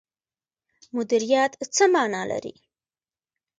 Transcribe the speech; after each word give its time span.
مدیریت 0.95 1.51
څه 1.75 1.83
مانا 1.93 2.21
لري؟ 2.31 2.55